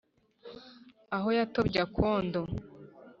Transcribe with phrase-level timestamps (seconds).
[1.15, 2.41] aho yatobye akondo